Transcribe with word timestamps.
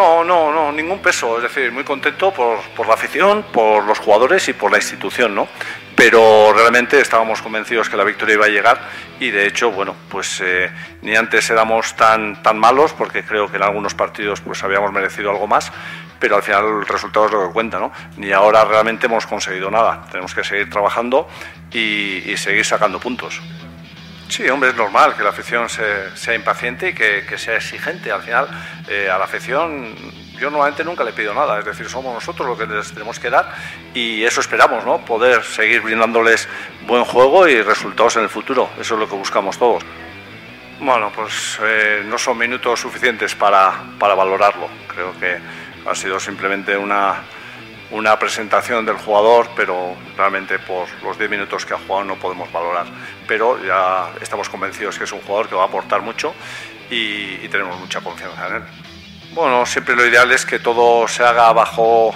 No, 0.00 0.24
no, 0.24 0.50
no, 0.50 0.72
ningún 0.72 1.00
peso. 1.00 1.36
Es 1.36 1.42
decir, 1.42 1.70
muy 1.72 1.84
contento 1.84 2.32
por, 2.32 2.58
por 2.74 2.88
la 2.88 2.94
afición, 2.94 3.44
por 3.52 3.84
los 3.84 3.98
jugadores 3.98 4.48
y 4.48 4.54
por 4.54 4.70
la 4.70 4.78
institución, 4.78 5.34
¿no? 5.34 5.46
Pero 5.94 6.54
realmente 6.54 6.98
estábamos 6.98 7.42
convencidos 7.42 7.90
que 7.90 7.98
la 7.98 8.04
victoria 8.04 8.36
iba 8.36 8.46
a 8.46 8.48
llegar 8.48 8.80
y 9.20 9.28
de 9.28 9.46
hecho, 9.46 9.70
bueno, 9.72 9.94
pues 10.08 10.40
eh, 10.42 10.70
ni 11.02 11.14
antes 11.14 11.50
éramos 11.50 11.96
tan, 11.96 12.42
tan 12.42 12.58
malos 12.58 12.94
porque 12.94 13.24
creo 13.24 13.50
que 13.50 13.58
en 13.58 13.62
algunos 13.62 13.92
partidos 13.92 14.40
pues 14.40 14.64
habíamos 14.64 14.90
merecido 14.90 15.32
algo 15.32 15.46
más, 15.46 15.70
pero 16.18 16.36
al 16.36 16.42
final 16.42 16.64
el 16.64 16.86
resultado 16.86 17.26
es 17.26 17.32
lo 17.32 17.48
que 17.48 17.52
cuenta, 17.52 17.78
¿no? 17.78 17.92
Ni 18.16 18.32
ahora 18.32 18.64
realmente 18.64 19.04
hemos 19.04 19.26
conseguido 19.26 19.70
nada. 19.70 20.06
Tenemos 20.10 20.34
que 20.34 20.42
seguir 20.44 20.70
trabajando 20.70 21.28
y, 21.70 22.22
y 22.24 22.38
seguir 22.38 22.64
sacando 22.64 22.98
puntos. 22.98 23.42
Sí, 24.30 24.48
hombre, 24.48 24.70
es 24.70 24.76
normal 24.76 25.16
que 25.16 25.24
la 25.24 25.30
afición 25.30 25.68
se- 25.68 26.16
sea 26.16 26.34
impaciente 26.34 26.90
y 26.90 26.92
que, 26.94 27.36
sea 27.36 27.56
exigente. 27.56 28.12
Al 28.12 28.22
final, 28.22 28.48
eh, 28.88 29.10
a 29.10 29.18
la 29.18 29.24
afición 29.24 29.94
yo 30.38 30.50
normalmente 30.50 30.84
nunca 30.84 31.02
le 31.04 31.12
pido 31.12 31.34
nada, 31.34 31.58
es 31.58 31.64
decir, 31.66 31.88
somos 31.90 32.14
nosotros 32.14 32.48
los 32.48 32.56
que 32.58 32.64
les 32.72 32.92
tenemos 32.92 33.18
que 33.18 33.28
dar 33.28 33.52
y 33.92 34.22
eso 34.24 34.40
esperamos, 34.40 34.84
¿no? 34.86 35.04
Poder 35.04 35.42
seguir 35.42 35.82
brindándoles 35.82 36.48
buen 36.86 37.04
juego 37.04 37.46
y 37.48 37.60
resultados 37.60 38.16
en 38.16 38.22
el 38.22 38.28
futuro. 38.30 38.70
Eso 38.80 38.94
es 38.94 39.00
lo 39.00 39.08
que 39.08 39.16
buscamos 39.16 39.58
todos. 39.58 39.82
Bueno, 40.78 41.12
pues 41.14 41.58
eh, 41.62 42.02
no 42.06 42.16
son 42.16 42.38
minutos 42.38 42.80
suficientes 42.80 43.34
para, 43.34 43.82
para 43.98 44.14
valorarlo. 44.14 44.68
Creo 44.86 45.12
que 45.18 45.36
ha 45.90 45.94
sido 45.94 46.18
simplemente 46.20 46.74
una, 46.76 47.16
una 47.90 48.18
presentación 48.18 48.86
del 48.86 48.96
jugador, 48.96 49.48
pero 49.56 49.96
realmente 50.16 50.58
por 50.58 50.88
los 51.02 51.18
10 51.18 51.30
minutos 51.30 51.66
que 51.66 51.74
ha 51.74 51.78
jugado 51.78 52.04
no 52.04 52.16
podemos 52.16 52.50
valorar. 52.52 52.86
Pero 53.26 53.62
ya 53.64 54.10
estamos 54.20 54.48
convencidos 54.48 54.96
que 54.96 55.04
es 55.04 55.12
un 55.12 55.20
jugador 55.20 55.48
que 55.48 55.54
va 55.54 55.62
a 55.62 55.66
aportar 55.66 56.02
mucho 56.02 56.34
y, 56.88 57.48
tenemos 57.48 57.78
mucha 57.78 58.00
confianza 58.00 58.48
en 58.48 58.54
él. 58.56 58.62
Bueno, 59.32 59.64
siempre 59.66 59.96
lo 59.96 60.06
ideal 60.06 60.30
es 60.32 60.44
que 60.44 60.58
todo 60.58 61.06
se 61.08 61.24
haga 61.24 61.52
bajo 61.52 62.14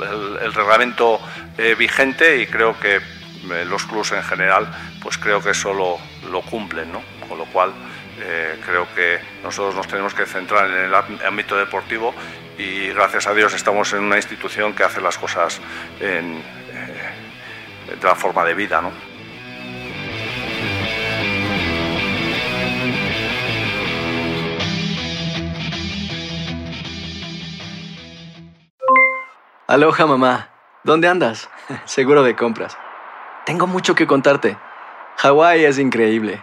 el, 0.00 0.38
el 0.44 0.54
reglamento 0.54 1.20
eh, 1.56 1.74
vigente 1.76 2.40
y 2.40 2.46
creo 2.46 2.78
que 2.78 2.96
eh, 2.96 3.64
los 3.64 3.84
clubes 3.84 4.12
en 4.12 4.22
general, 4.22 4.68
pues 5.02 5.18
creo 5.18 5.42
que 5.42 5.50
eso 5.50 5.72
lo, 5.72 5.98
lo 6.30 6.42
cumplen, 6.42 6.92
¿no? 6.92 7.02
Con 7.28 7.38
lo 7.38 7.46
cual 7.46 7.72
eh, 8.20 8.58
creo 8.64 8.86
que 8.94 9.18
nosotros 9.42 9.74
nos 9.74 9.86
tenemos 9.88 10.14
que 10.14 10.26
centrar 10.26 10.68
en 10.70 10.76
el 10.86 10.94
ámb- 10.94 11.24
ámbito 11.26 11.56
deportivo 11.56 12.14
y 12.58 12.88
gracias 12.88 13.26
a 13.26 13.34
Dios 13.34 13.54
estamos 13.54 13.92
en 13.92 14.00
una 14.04 14.16
institución 14.16 14.74
que 14.74 14.84
hace 14.84 15.00
las 15.00 15.16
cosas 15.18 15.60
en, 16.00 16.36
eh, 16.72 17.96
de 18.00 18.06
la 18.06 18.14
forma 18.14 18.44
de 18.44 18.54
vida, 18.54 18.80
¿no? 18.82 18.92
Aloha 29.66 30.06
mamá, 30.06 30.48
¿dónde 30.84 31.08
andas? 31.08 31.50
Seguro 31.84 32.22
de 32.22 32.34
compras. 32.36 32.76
Tengo 33.44 33.66
mucho 33.66 33.94
que 33.94 34.06
contarte. 34.06 34.56
Hawái 35.18 35.64
es 35.64 35.78
increíble. 35.78 36.42